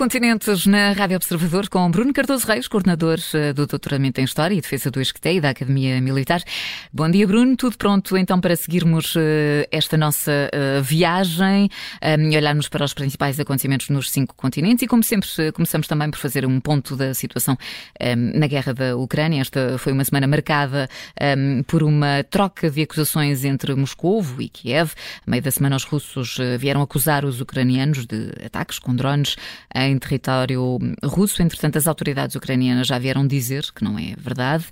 [0.00, 4.60] continentes na Rádio Observador com Bruno Cardoso Reis, coordenador eh, do Doutoramento em História e
[4.62, 6.42] Defesa do Esqueté e da Academia Militar.
[6.90, 7.54] Bom dia, Bruno.
[7.54, 11.68] Tudo pronto então para seguirmos eh, esta nossa eh, viagem
[12.00, 16.18] e olharmos para os principais acontecimentos nos cinco continentes e, como sempre, começamos também por
[16.18, 17.58] fazer um ponto da situação
[18.16, 19.42] na guerra da Ucrânia.
[19.42, 20.88] Esta foi uma semana marcada
[21.66, 24.92] por uma troca de acusações entre Moscou e Kiev.
[25.26, 29.36] A meio da semana, os russos vieram acusar os ucranianos de ataques com drones
[29.74, 31.42] em território russo.
[31.42, 34.64] Entretanto, as autoridades ucranianas já vieram dizer que não é verdade.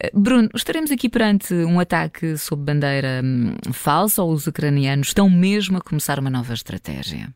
[0.00, 5.28] Eh, Bruno, estaremos aqui perante um ataque sob bandeira hum, falsa ou os ucranianos estão
[5.30, 7.28] mesmo a começar uma nova estratégia?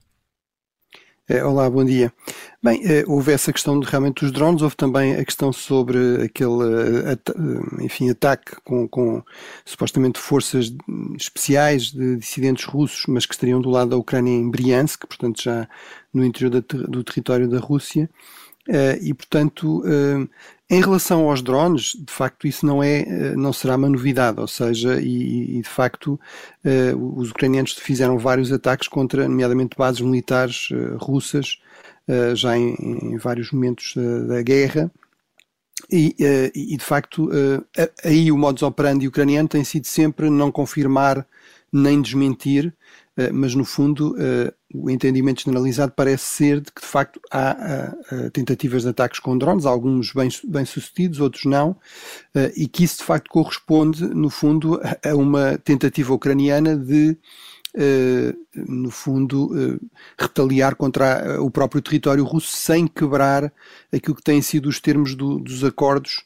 [1.33, 2.13] É, olá, bom dia.
[2.61, 7.05] Bem, é, houve essa questão de, realmente dos drones, houve também a questão sobre aquele
[7.07, 9.23] eh, enfim, ataque com, com
[9.65, 10.75] supostamente forças
[11.17, 15.69] especiais de dissidentes russos, mas que estariam do lado da Ucrânia em Briansk, portanto já
[16.13, 18.11] no interior do território da Rússia.
[19.01, 19.83] E, portanto,
[20.71, 24.47] em relação aos drones, de facto, isso não, é, eh, não será uma novidade, ou
[24.47, 26.19] seja, e, e de facto
[26.65, 31.59] uh, os ucranianos fizeram vários ataques contra, nomeadamente, bases militares uh, russas,
[32.07, 33.95] uh, já em, em, vários momentos
[34.29, 34.89] da guerra.
[35.91, 36.15] E,
[36.55, 37.29] e, de facto,
[38.05, 41.27] aí o modus operandi ucraniano tem sido sempre não confirmar
[41.73, 42.73] nem desmentir,
[43.33, 44.15] mas no fundo
[44.73, 49.37] o entendimento generalizado parece ser de que de facto há uh, tentativas de ataques com
[49.37, 50.65] drones, alguns bem, bem
[51.21, 56.77] outros não, uh, e que isso de facto corresponde, no fundo, a, uma tentativa ucraniana
[56.77, 57.17] de,
[57.75, 59.81] uh, no fundo,
[60.17, 63.53] retaliar contra o próprio território russo sem quebrar
[63.93, 66.25] aquilo que têm sido os termos do, dos acordos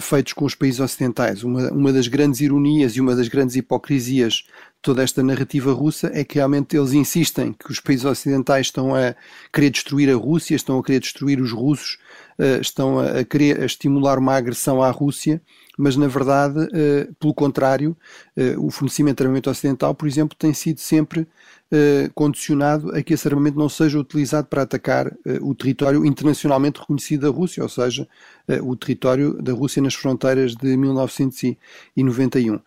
[0.00, 1.44] feitos com os países ocidentais.
[1.44, 4.44] Uma, uma das grandes ironias e uma das grandes hipocrisias
[4.80, 9.14] toda esta narrativa russa é que realmente eles insistem que os países ocidentais estão a
[9.52, 11.98] querer destruir a Rússia, estão a querer destruir os russos,
[12.38, 15.40] uh, estão a, a, querer a estimular uma agressão à Rússia,
[15.76, 17.96] mas na verdade, uh, pelo contrário,
[18.36, 21.26] uh, o fornecimento de armamento ocidental, por exemplo, tem sido sempre
[21.70, 26.80] eh, condicionado a que esse armamento não seja utilizado para atacar uh, o território internacionalmente
[26.80, 28.08] reconhecido da Rússia, ou seja,
[28.48, 32.58] uh, o território da Rússia nas fronteiras de 1991.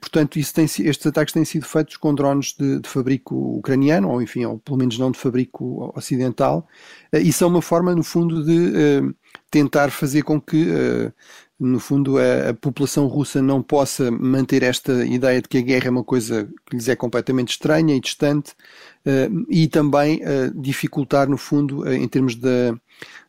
[0.00, 4.44] portanto, tem, estes ataques têm sido feitos com drones de, de, fabrico ucraniano, ou enfim,
[4.44, 6.68] ou pelo menos não de fabrico ocidental,
[7.12, 9.12] e são uma forma, no fundo, de
[9.50, 11.12] tentar fazer com que
[11.58, 15.86] no fundo, a, a, população russa não possa manter esta ideia de que a guerra
[15.86, 18.52] é uma coisa que lhes é completamente estranha e distante,
[19.06, 22.74] uh, e também uh, dificultar, no fundo, uh, em termos de,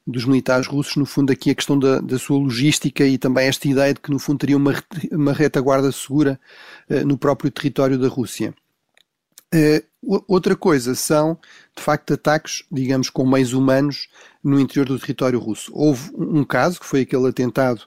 [0.05, 3.67] dos militares russos, no fundo, aqui a questão da, da, sua logística e também esta
[3.67, 4.73] ideia de que, no fundo, teria uma,
[5.11, 6.39] uma retaguarda segura
[7.05, 8.53] no próprio território da Rússia.
[10.27, 11.37] outra coisa são,
[11.75, 14.07] de facto, ataques, digamos, com meios humanos
[14.43, 15.71] no interior do território russo.
[15.73, 17.81] Houve um caso, que foi aquele atentado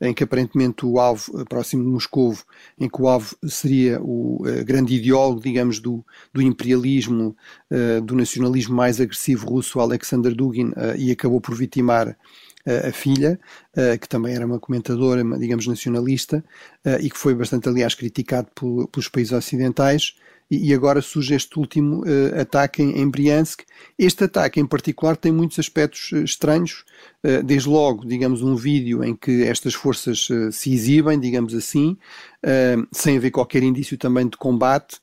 [0.00, 2.44] em que aparentemente o alvo, eh, próximo de Moscovo,
[2.78, 7.36] em que o alvo seria o uh, grande ideólogo, digamos, do, do imperialismo,
[7.70, 12.16] uh, do nacionalismo mais agressivo russo, Alexander Dugin, e acabou por vitimar
[12.66, 13.38] a filha,
[14.00, 16.44] que também era uma comentadora, digamos, nacionalista,
[17.00, 18.48] e que foi bastante, aliás, criticado
[18.90, 20.16] pelos países ocidentais
[20.50, 23.64] e agora surge este último uh, ataque em, em, Briansk.
[23.98, 26.84] Este ataque em particular tem muitos aspectos uh, estranhos,
[27.24, 31.96] uh, desde logo, digamos, um vídeo em que estas forças se exibem, digamos assim,
[32.92, 35.00] sem haver qualquer indício também de combate,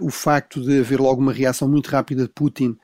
[0.00, 2.76] o facto de haver logo uma reação muito rápida de Putin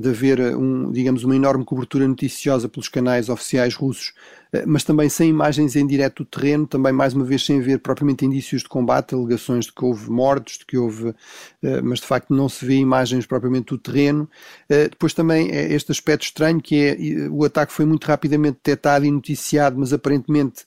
[0.00, 4.12] de haver, eh, um, digamos, uma enorme cobertura noticiosa pelos canais oficiais russos,
[4.52, 7.78] eh, mas também sem imagens em direto do terreno, também mais uma vez sem haver
[7.78, 11.14] propriamente indícios de combate, alegações de que houve mortos, de que houve,
[11.62, 14.28] eh, mas de facto não se vê imagens propriamente do terreno.
[14.68, 19.10] Depois também é este aspecto estranho que é o ataque foi muito rapidamente detectado e
[19.10, 20.64] noticiado, mas aparentemente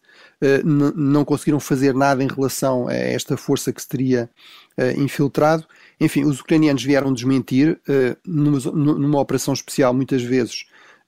[0.63, 4.29] não conseguiram fazer nada em relação a esta força que se teria
[4.97, 5.65] infiltrado.
[5.99, 7.79] Enfim, os ucranianos vieram desmentir,
[8.25, 10.65] numa, numa, operação especial, muitas vezes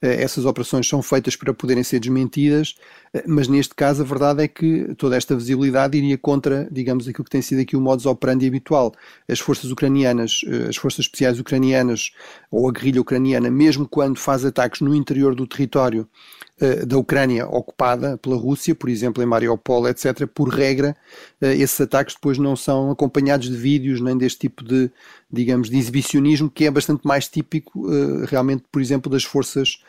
[0.08, 2.76] essas operações são feitas para poderem ser desmentidas,
[3.14, 7.24] uh, mas neste caso a verdade é que toda esta visibilidade iria contra, digamos, aquilo
[7.24, 8.94] que tem sido aqui o modus operandi habitual.
[9.28, 12.12] As forças ucranianas, as forças especiais ucranianas
[12.52, 16.08] ou a guerrilha ucraniana, mesmo quando faz ataques no interior do território
[16.49, 16.49] eh,
[16.86, 20.96] da Ucrânia ocupada pela Rússia, por exemplo, em Mariupol, etc., por regra,
[21.40, 24.92] eh, esses ataques depois não são acompanhados de vídeos nem deste tipo de,
[25.32, 29.84] digamos, de exibicionismo, que é bastante mais típico, eh, realmente, por exemplo, das forças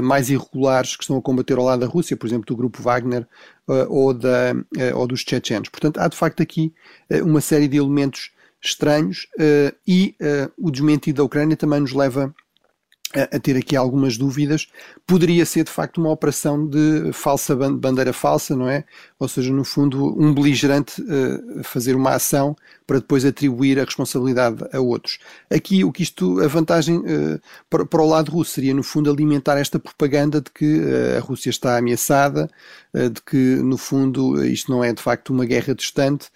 [0.00, 3.26] mais irregulares que estão a combater ao lado da Rússia, por exemplo, do grupo Wagner
[3.88, 4.54] ou, da,
[4.94, 5.68] ou dos chechenos.
[5.70, 6.72] Portanto, há de facto aqui
[7.24, 8.30] uma série de elementos
[8.62, 9.26] estranhos
[9.84, 10.14] e
[10.56, 12.32] o desmentido da Ucrânia também nos leva
[13.14, 14.68] a, ter aqui algumas dúvidas,
[15.06, 18.84] poderia ser de facto uma operação de falsa bandeira falsa, não é?
[19.18, 22.56] Ou seja, no fundo, um beligerante uh, fazer uma ação
[22.86, 25.18] para depois atribuir a responsabilidade a outros.
[25.50, 29.10] Aqui, o que isto, a vantagem uh, para, para, o lado russo seria, no fundo,
[29.10, 32.48] alimentar esta propaganda de que uh, a Rússia está ameaçada,
[32.94, 36.26] de que, no fundo, isto não é de facto uma guerra distante,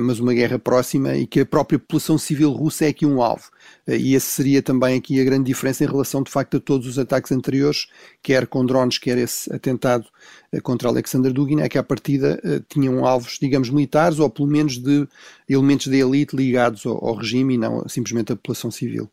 [0.00, 3.50] mas uma guerra próxima e que a própria população civil russa é aqui um alvo.
[3.86, 6.86] Eh, e esse seria também aqui a grande diferença em relação, de facto, a todos
[6.86, 7.86] os ataques anteriores,
[8.22, 10.06] quer com drones, quer esse atentado
[10.52, 14.48] eh, contra Alexander Dugin, é que à partida eh, tinham alvos, digamos, militares ou pelo
[14.48, 15.06] menos de
[15.48, 19.08] elementos da elite ligados ao, ao regime e não simplesmente a população civil.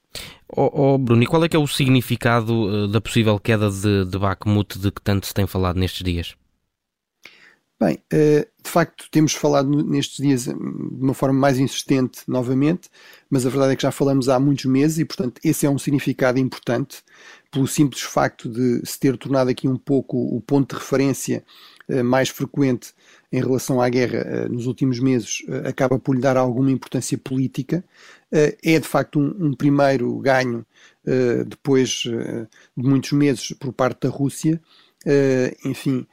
[0.55, 4.17] Oh, oh, Bruno, e qual é que é o significado da possível queda de, de
[4.17, 6.35] Bakhmut de que tanto se tem falado nestes dias?
[7.79, 12.89] Bem, de facto temos falado nestes dias hum, de uma forma mais insistente novamente,
[13.29, 15.77] mas a verdade é que já falamos há muitos meses e, portanto, esse é um
[15.79, 17.01] significado importante
[17.51, 21.43] pelo simples facto de se ter tornado aqui um pouco o ponto de referência
[21.89, 22.93] uh, mais frequente
[23.31, 27.17] em relação à guerra uh, nos últimos meses, uh, acaba por lhe dar alguma importância
[27.17, 27.83] política.
[28.31, 30.65] é de facto um, um primeiro ganho
[31.47, 32.03] depois
[32.77, 34.61] de muitos meses por parte da Rússia.
[35.65, 36.05] enfim,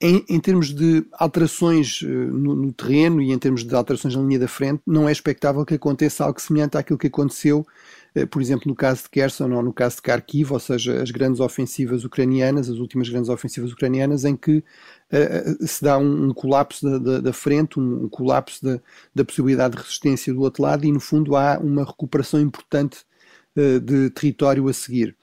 [0.00, 4.22] em, em, termos de alterações uh, no, no, terreno e em termos de alterações na
[4.22, 7.66] linha da frente, não é expectável que aconteça algo semelhante àquilo que aconteceu,
[8.14, 11.10] uh, por exemplo, no caso de Kherson ou no caso de Kharkiv, ou seja, as
[11.10, 16.34] grandes ofensivas ucranianas, as últimas grandes ofensivas ucranianas, em que uh, se dá um, um
[16.34, 18.78] colapso da, da, da frente, um, um colapso da,
[19.14, 22.98] da, possibilidade de resistência do outro lado e, no fundo, há uma recuperação importante
[23.82, 25.16] de território a seguir.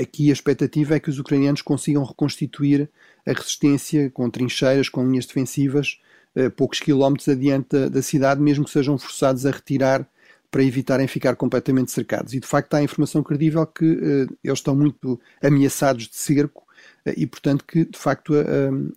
[0.00, 2.88] Aqui a expectativa é que os ucranianos consigam reconstituir
[3.26, 5.98] a resistência com trincheiras, com linhas defensivas,
[6.34, 10.06] eh, poucos quilómetros adiante da, da cidade, mesmo que sejam forçados a retirar
[10.50, 12.32] para evitarem ficar completamente cercados.
[12.32, 16.62] E de facto há informação credível que uh, eles estão muito ameaçados de cerco
[17.04, 18.34] uh, e, portanto, que de facto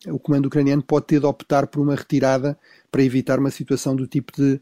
[0.08, 2.58] o comando ucraniano pode ter de optar por uma retirada
[2.92, 4.62] para evitar uma situação do tipo de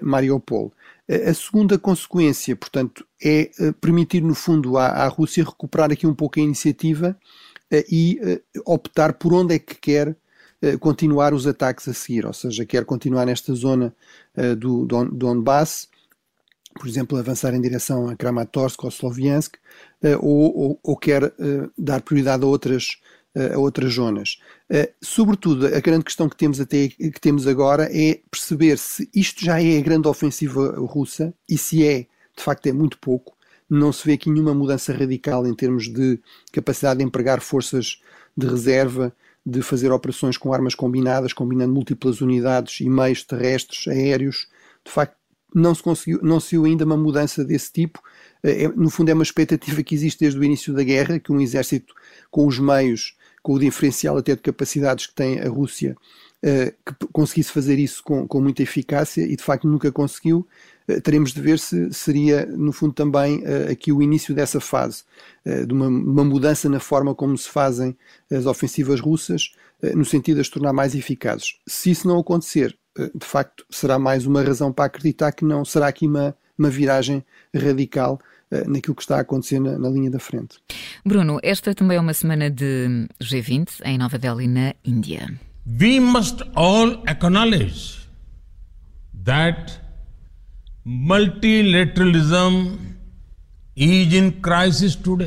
[0.00, 0.72] Mariupol.
[1.08, 3.50] A segunda consequência, portanto, é
[3.80, 7.53] permitir, no fundo, à, Rússia recuperar aqui um pouco a iniciativa eh,
[7.90, 10.16] e eh, optar por onde é que quer
[10.62, 13.94] eh, continuar os ataques a seguir, ou seja, quer continuar nesta zona
[14.58, 15.88] do Donbass,
[16.74, 19.56] por exemplo, avançar em direção a Kramatorsk ou Sloviansk,
[20.20, 21.32] ou, ou, ou quer
[21.78, 22.98] dar prioridade a outras,
[23.54, 24.40] a outras zonas.
[25.00, 29.62] Sobretudo, a grande questão que temos, até, que temos agora é perceber se isto já
[29.62, 33.33] é a grande ofensiva russa e se é, de facto, é muito pouco,
[33.68, 36.20] não se vê aqui nenhuma mudança radical em termos de
[36.52, 38.00] capacidade de empregar forças
[38.36, 39.14] de reserva,
[39.44, 44.48] de fazer operações com armas combinadas, combinando múltiplas unidades e meios terrestres, aéreos.
[44.84, 45.16] De facto,
[45.54, 48.02] não se conseguiu, não se viu ainda uma mudança desse tipo.
[48.42, 51.40] É, no fundo, é uma expectativa que existe desde o início da guerra, que um
[51.40, 51.94] exército
[52.30, 55.96] com os meios, com o diferencial até de capacidades que tem a Rússia,
[56.33, 56.33] eh,
[56.84, 60.46] que conseguisse fazer isso com, com muita eficácia e de facto nunca conseguiu.
[60.86, 65.04] Eh, teremos de ver se seria, no fundo, também uh, aqui o início dessa fase,
[65.66, 67.96] de uma, uma, mudança na forma como se fazem
[68.30, 69.54] as ofensivas russas,
[69.94, 71.58] no sentido de as tornar mais eficazes.
[71.66, 75.88] Se isso não acontecer, de facto, será mais uma razão para acreditar que não será
[75.88, 77.22] aqui uma, uma viragem
[77.54, 78.18] radical
[78.66, 80.58] naquilo que está a acontecer na, na, linha da frente.
[81.04, 85.28] Bruno, esta também é uma semana de G20 em Nova Delhi, na Índia.
[85.66, 88.06] We must all acknowledge
[89.24, 89.80] that
[90.84, 92.94] multilateralism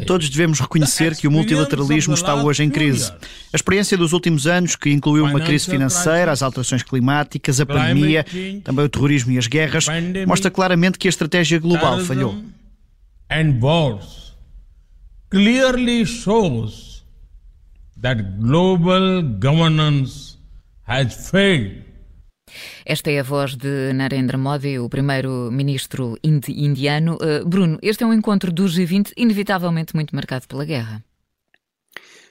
[0.06, 3.12] Todos devemos reconhecer que o multilateralismo está hoje em crise.
[3.52, 8.26] A experiência dos últimos anos, que incluiu uma crise financeira, as alterações climáticas, a pandemia,
[8.64, 9.88] também o terrorismo e as guerras,
[10.26, 12.42] mostra claramente que a estratégia global falhou.
[13.30, 14.28] And wars
[15.30, 17.04] clearly shows
[18.02, 20.27] that global governance
[20.88, 21.84] has failed
[22.86, 27.16] esta é a voz de Narendra Modi, o primeiro-ministro indiano.
[27.16, 31.04] Uh, Bruno, este é um encontro do G20 inevitavelmente muito marcado pela guerra.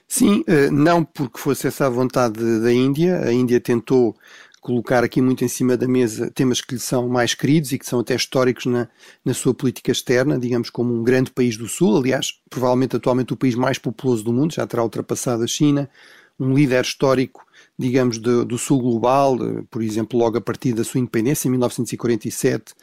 [0.07, 3.19] Sim, uh, não porque fosse essa a vontade da Índia.
[3.19, 4.15] A Índia tentou
[4.59, 7.85] colocar aqui muito em cima da mesa temas que lhe são mais queridos e que
[7.85, 8.89] são até históricos na,
[9.23, 13.37] na sua política externa, digamos como um grande país do Sul, aliás, provavelmente atualmente o
[13.37, 15.89] país mais populoso do mundo, já terá ultrapassado a China,
[16.39, 17.46] um líder histórico
[17.77, 19.37] digamos, do, do, sul global,
[19.69, 22.73] por exemplo, logo a partir da sua independência, em 1947,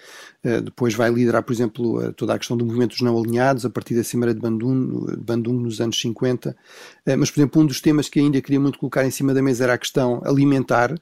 [0.45, 3.71] eh, depois vai liderar, por exemplo, toda a questão do movimento dos não alinhados, a
[3.71, 6.57] partir da Cimeira de Bandung, Bandung nos anos 50.
[7.05, 9.35] Eh, mas, por exemplo, um dos temas que a Índia queria muito colocar em cima
[9.35, 10.95] da mesa era a questão alimentar,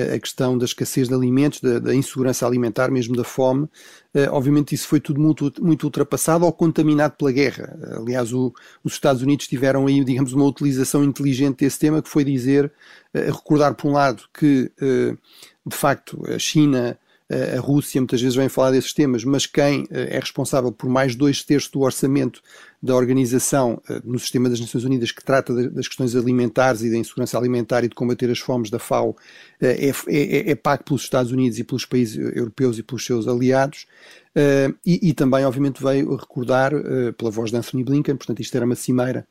[0.00, 3.64] a questão da escassez de alimentos, da, da insegurança alimentar, mesmo da fome.
[4.14, 7.76] Uh, obviamente isso foi tudo muito, muito ultrapassado ou contaminado pela guerra.
[7.96, 12.24] Aliás, o, os Estados Unidos tiveram aí, digamos, uma utilização inteligente desse tema, que foi
[12.24, 12.72] dizer,
[13.14, 15.18] uh, recordar por um lado que, uh,
[15.66, 16.98] de facto, a China
[17.30, 21.42] a Rússia muitas vezes vem falar desses temas, mas quem é responsável por mais dois
[21.42, 22.42] terços do orçamento
[22.82, 27.38] da organização no sistema das Nações Unidas que trata das questões alimentares e da insegurança
[27.38, 29.16] alimentar e de combater as fomes da FAO
[29.58, 33.86] é, é, é pago pelos Estados Unidos e pelos países europeus e pelos seus aliados.
[34.84, 36.72] E, e também, obviamente, veio recordar,
[37.16, 39.26] pela voz de Anthony Blinken, portanto, isto era uma cimeira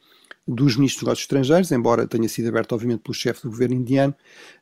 [0.47, 4.13] dos ministros dos negócios estrangeiros, embora tenha sido aberto, obviamente, pelo chefe do governo indiano,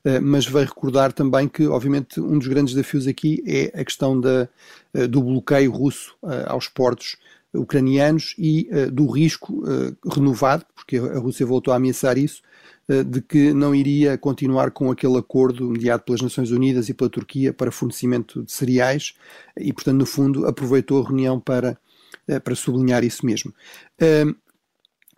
[0.06, 4.20] eh, mas veio recordar também que, obviamente, um dos grandes desafios aqui é a questão
[4.20, 4.48] da,
[4.94, 7.18] eh, do bloqueio russo eh, aos portos
[7.54, 9.62] ucranianos e do risco
[10.10, 12.42] renovado, porque a Rússia voltou a ameaçar isso,
[12.88, 17.52] de que não iria continuar com aquele acordo mediado pelas Nações Unidas e pela Turquia
[17.52, 19.16] para fornecimento de cereais
[19.60, 21.78] e, portanto, no fundo, aproveitou a reunião para,
[22.42, 23.54] para sublinhar isso mesmo.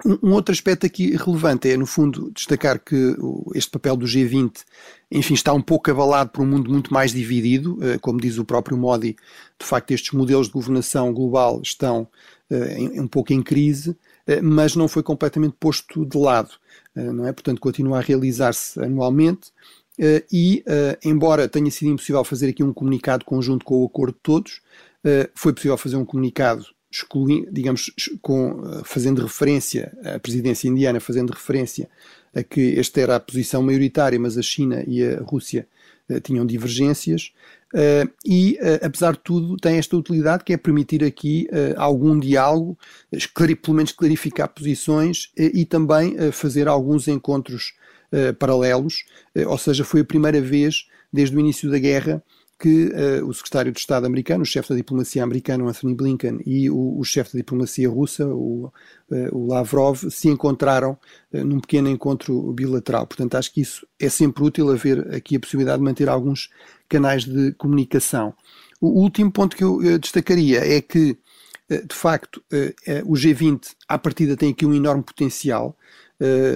[0.06, 3.16] Um outro aspecto aqui relevante é, no fundo, destacar que
[3.54, 4.64] este papel do G20,
[5.12, 8.44] enfim, está um pouco abalado por um mundo muito mais dividido, eh, como diz o
[8.44, 9.16] próprio Modi,
[9.60, 12.08] de facto estes modelos de governação global estão
[12.50, 16.50] uh, um pouco em crise, uh, mas não foi completamente posto de lado,
[16.96, 17.32] não é?
[17.32, 19.52] Portanto, continua a realizar-se anualmente
[20.32, 20.64] e,
[21.04, 24.62] embora tenha sido impossível fazer aqui um comunicado conjunto com o acordo de todos,
[25.34, 26.68] foi possível fazer um comunicado
[27.52, 31.90] digamos, com, eh, fazendo referência, à presidência indiana fazendo referência
[32.36, 35.68] a que esta era a posição maioritária, mas a China e a Rússia
[36.10, 37.32] uh, tinham divergências,
[37.74, 42.78] uh, e, uh, apesar de tudo, tem esta utilidade que é permitir aqui algum diálogo,
[43.62, 47.74] pelo menos clarificar posições e também fazer alguns encontros
[48.38, 49.06] paralelos,
[49.48, 52.24] ou seja, foi a primeira vez desde o início da guerra
[52.60, 56.70] que uh, o secretário de Estado americano, o chefe da diplomacia americana, Anthony Blinken, e
[56.70, 58.72] o, o chefe da diplomacia russa, o,
[59.10, 60.98] uh, o Lavrov, se encontraram
[61.34, 63.06] uh, num pequeno encontro bilateral.
[63.06, 66.50] Portanto, acho que isso é sempre útil haver aqui a possibilidade de manter alguns
[66.88, 68.34] canais de comunicação.
[68.80, 71.18] O último ponto que eu destacaria é que,
[71.70, 72.44] de facto,
[73.06, 75.74] o G20, à partida, tem aqui um enorme potencial,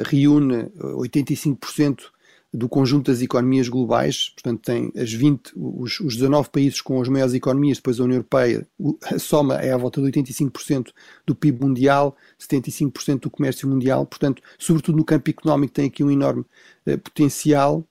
[0.05, 2.11] reúne 85%
[2.53, 7.09] do conjunto das economias globais, portanto tem as 20, os, os 19 países com as
[7.09, 8.67] maiores economias, depois a União Europeia,
[9.03, 10.91] a soma é à volta de 85%
[11.25, 16.11] do PIB mundial, 75% do comércio mundial, portanto, sobretudo no campo económico tem aqui um
[16.11, 16.45] enorme
[16.87, 17.85] uh, potencial,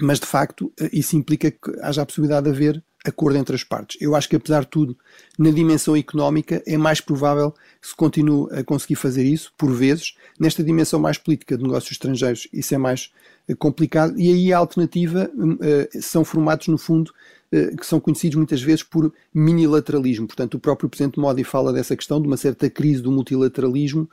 [0.00, 3.64] mas de facto uh, isso implica que haja a possibilidade de haver acordo entre as
[3.64, 3.96] partes.
[4.00, 4.96] Eu acho que, apesar de tudo,
[5.38, 10.14] na dimensão económica, é mais provável que se continue a conseguir fazer isso, por vezes.
[10.38, 14.18] Nesta dimensão mais política de negócios estrangeiros, isso é mais eh, complicado.
[14.18, 17.12] E aí a alternativa uh, são formatos, no fundo,
[17.52, 20.26] uh, que são conhecidos muitas vezes por minilateralismo.
[20.26, 24.08] Portanto, o próprio Presidente Modi fala dessa questão, de uma certa crise do multilateralismo,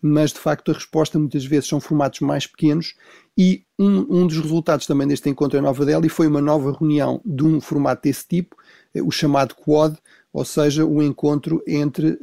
[0.00, 2.94] mas de facto a resposta muitas vezes são formatos mais pequenos
[3.36, 7.20] e um, um dos resultados também deste encontro em Nova Delhi foi uma nova reunião
[7.24, 8.56] de um formato desse tipo,
[8.94, 9.96] o chamado Quad,
[10.32, 12.18] ou seja, o encontro entre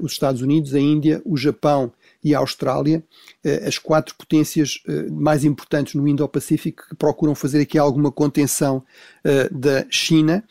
[0.00, 1.92] os Estados Unidos, a Índia, o Japão
[2.22, 3.02] e a Austrália,
[3.42, 8.84] eh, as quatro potências eh, mais importantes no Indo-Pacífico que procuram fazer aqui alguma contenção
[9.24, 10.44] eh, da China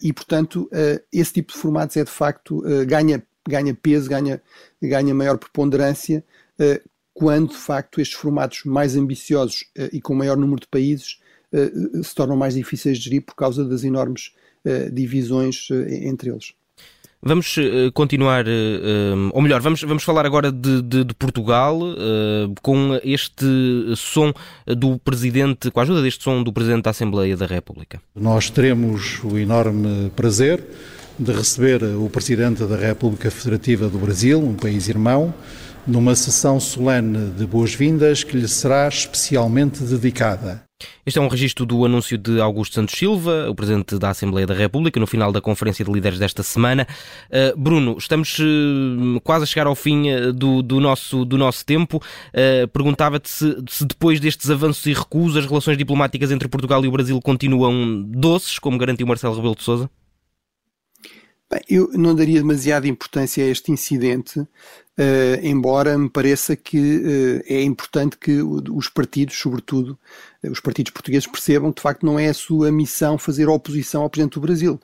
[0.00, 0.66] e, portanto,
[1.12, 4.40] esse tipo de formatos é de facto ganha, ganha peso, ganha,
[4.80, 6.24] ganha maior preponderância
[7.12, 11.20] quando de facto estes formatos mais ambiciosos e com maior número de países
[12.02, 14.32] se tornam mais difíceis de gerir por causa das enormes
[14.90, 15.68] divisões
[16.02, 16.54] entre eles.
[17.20, 21.80] Vamos uh, continuar, uh, um, ou melhor, vamos, vamos falar agora de, de, de Portugal,
[22.62, 23.44] com este
[23.96, 24.32] som
[24.66, 28.00] do Presidente, com a ajuda deste som do Presidente da Assembleia da República.
[28.14, 30.62] Nós teremos o enorme prazer
[31.18, 35.34] de receber o Presidente da República Federativa do Brasil, um país irmão,
[35.88, 40.62] numa sessão solene de boas-vindas que lhe será especialmente dedicada.
[41.04, 44.54] Este é um registro do anúncio de Augusto Santos Silva, o Presidente da Assembleia da
[44.54, 46.86] República, no final da Conferência de Líderes desta semana.
[47.30, 51.64] Uh, Bruno, estamos uh, quase a chegar ao fim uh, do, do, nosso, do nosso
[51.64, 52.00] tempo.
[52.72, 56.92] Perguntava-te se, se, depois destes avanços e recuos as relações diplomáticas entre Portugal e o
[56.92, 59.90] Brasil continuam doces, como garantiu Marcelo Rebelo de Sousa?
[61.50, 64.46] Bem, eu não daria demasiada importância a este incidente,
[64.98, 69.96] Uh, embora me pareça que uh, é importante que os partidos, sobretudo
[70.42, 74.02] uh, os partidos portugueses, percebam que de facto não é a sua missão fazer oposição
[74.02, 74.80] ao Presidente do Brasil.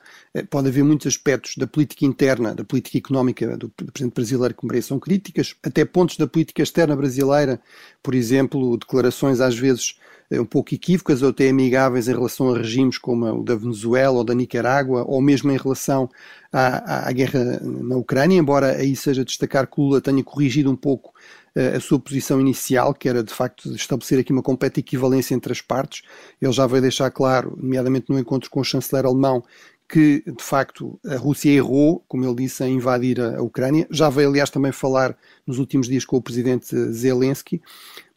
[0.49, 4.65] pode haver muitos aspectos da política interna, da política económica do, do Presidente brasileiro que
[4.65, 7.59] mereçam críticas, até pontos da política externa brasileira,
[8.01, 9.99] por exemplo, declarações às vezes
[10.31, 14.23] um pouco equívocas ou até amigáveis em relação a regimes como o da Venezuela ou
[14.23, 16.09] da Nicarágua, ou mesmo em relação
[16.51, 21.13] à, à guerra na Ucrânia, embora aí seja destacar que Lula tenha corrigido um pouco
[21.55, 25.61] a sua posição inicial, que era de facto estabelecer aqui uma completa equivalência entre as
[25.61, 26.01] partes.
[26.41, 29.41] Ele já veio deixar claro, nomeadamente no encontro com o chanceler alemão,
[29.87, 33.87] que de facto a Rússia errou, como ele disse, em invadir a, Ucrânia.
[33.91, 35.15] Já veio, aliás, também falar
[35.45, 37.61] nos últimos dias com o presidente Zelensky.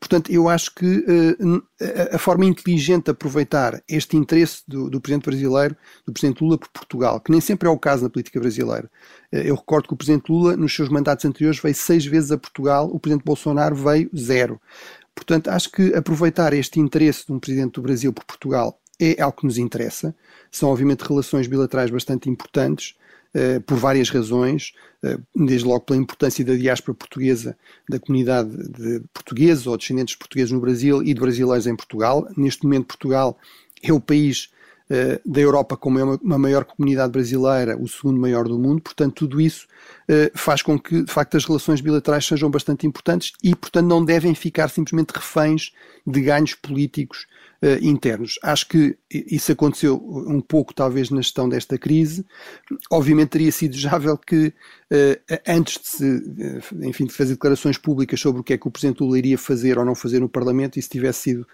[0.01, 1.63] Portanto, eu acho que uh,
[2.13, 6.69] a forma inteligente de aproveitar este interesse do, do, presidente brasileiro, do presidente Lula por
[6.69, 8.91] Portugal, que nem sempre é o caso na política brasileira.
[9.33, 12.39] Uh, eu recordo que o presidente Lula, nos seus mandatos anteriores, veio seis vezes a
[12.39, 14.61] Portugal, o presidente Bolsonaro veio zero.
[15.15, 19.37] Portanto, acho que aproveitar este interesse de um presidente do Brasil por Portugal é algo
[19.37, 20.14] que nos interessa.
[20.50, 22.95] São, obviamente, relações bilaterais bastante importantes,
[23.35, 24.73] uh, por várias razões,
[25.05, 27.57] uh, desde logo pela importância da diáspora portuguesa,
[27.88, 32.28] da comunidade de portugueses ou descendentes portugueses no Brasil e de brasileiros em Portugal.
[32.37, 33.38] Neste momento, Portugal
[33.83, 34.50] é o país
[34.90, 39.40] uh, da Europa com uma maior comunidade brasileira, o segundo maior do mundo, portanto, tudo
[39.40, 39.67] isso
[40.33, 44.35] faz com que, de facto, as relações bilaterais sejam bastante importantes e, portanto, não devem
[44.35, 45.71] ficar simplesmente reféns
[46.07, 47.26] de ganhos políticos
[47.62, 48.38] uh, internos.
[48.43, 52.25] Acho que isso aconteceu um pouco, talvez, na gestão desta crise.
[52.91, 54.49] Obviamente teria sido desejável que,
[54.93, 56.23] uh, antes de, se,
[56.83, 59.79] enfim, de fazer declarações públicas sobre o que é que o Presidente Lula iria fazer
[59.79, 61.47] ou não fazer no Parlamento, isso tivesse sido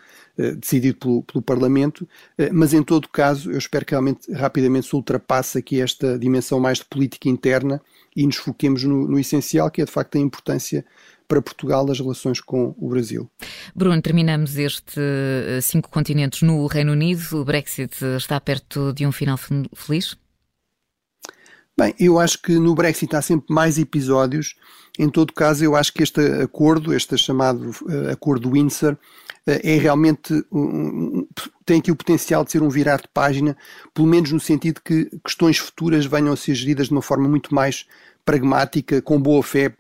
[0.58, 2.08] decidido pelo, pelo Parlamento,
[2.52, 6.78] mas em todo caso, eu espero que realmente rapidamente se ultrapasse aqui esta dimensão mais
[6.78, 7.80] de política interna
[8.16, 10.84] e nos foquemos no, no essencial, que é de facto a importância
[11.34, 13.28] para Portugal das relações com o Brasil.
[13.74, 17.40] Bruno, terminamos este eh, cinco continentes no Reino Unido.
[17.40, 19.36] O Brexit está perto de um final
[19.74, 20.16] feliz?
[21.76, 24.54] Bem, eu acho que no Brexit há sempre mais episódios.
[24.96, 28.96] Em todo caso, eu acho que este acordo, este chamado uh, acordo Windsor, uh,
[29.44, 31.26] é realmente um,
[31.66, 33.56] tem aqui o potencial de ser um virar de página,
[33.92, 37.52] pelo menos no sentido que questões futuras venham a ser geridas de uma forma muito
[37.52, 37.86] mais
[38.24, 39.72] pragmática, com boa fé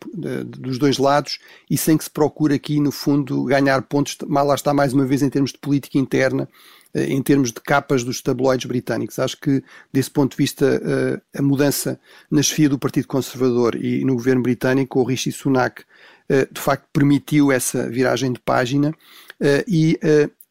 [0.46, 1.38] dos dois lados
[1.70, 5.22] e sem que se procure aqui, no fundo, ganhar pontos, lá está mais uma vez
[5.22, 6.48] em termos de política interna,
[6.92, 9.18] eh, em termos de capas dos tabloides britânicos.
[9.18, 11.98] Acho que, desse ponto de vista, eh, a mudança
[12.30, 15.82] na chefia do Partido Conservador e no governo britânico, o Rishi Sunak,
[16.28, 18.94] eh, de facto, permitiu essa viragem de página
[19.66, 19.98] e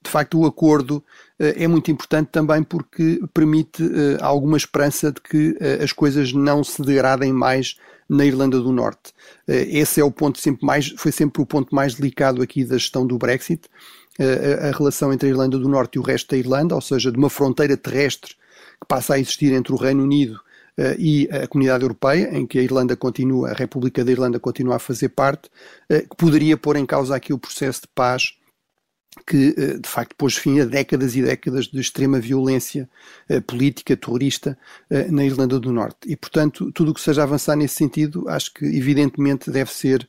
[0.03, 1.01] de facto, o acordo
[1.39, 3.84] é muito importante também porque permite
[4.22, 7.76] alguma esperança de que as coisas não se degradem mais
[8.08, 9.13] na Irlanda do Norte.
[9.48, 13.06] Esse é o ponto sempre mais, foi sempre o ponto mais delicado aqui da gestão
[13.06, 13.67] do Brexit,
[14.19, 17.12] a, a relação entre a Irlanda do Norte e o resto da Irlanda, ou seja,
[17.12, 18.36] de uma fronteira terrestre
[18.80, 20.39] que passa a existir entre o Reino Unido
[20.76, 24.78] Uh, e a Comunidade Europeia, em que a Irlanda continua, a República da Irlanda continua
[24.78, 25.48] a fazer parte,
[25.88, 28.34] uh, que poderia pôr em causa aqui o processo de paz
[29.26, 32.89] que eh, de facto pôs fim a décadas e décadas de extrema violência
[33.30, 34.58] eh, política, terrorista
[34.89, 35.99] eh, na Irlanda do Norte.
[36.06, 40.08] E, portanto, tudo o que seja avançar nesse sentido, acho que evidentemente deve ser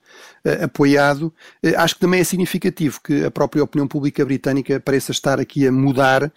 [0.63, 1.33] apoiado.
[1.77, 5.73] Acho que também é significativo que a própria opinião pública britânica pareça estar aqui a
[5.73, 6.31] mudar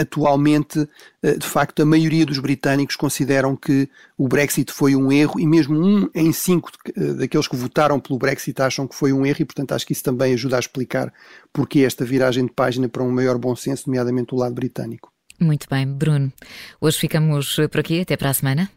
[0.00, 0.88] atualmente,
[1.22, 5.46] eh, de facto, a maioria dos britânicos consideram que o Brexit foi um erro e
[5.46, 9.38] mesmo um em cinco eh, daqueles que votaram pelo Brexit acham que foi um erro
[9.40, 11.12] e, portanto, acho que isso também ajuda a explicar
[11.52, 15.12] porque esta viragem de página para um maior bom senso, nomeadamente do lado britânico.
[15.40, 16.32] Muito bem, Bruno.
[16.80, 18.00] Hoje ficamos por aqui.
[18.00, 18.68] Até para a semana.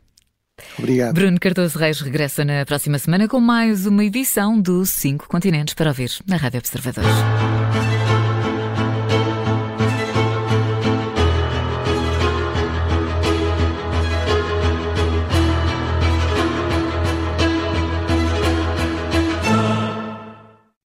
[0.78, 1.16] Obrigado.
[1.16, 5.90] Bruno Cardoso Reis regressa na próxima semana com mais uma edição do Cinco Continentes para
[5.90, 7.10] ouvir na Rádio Observadores.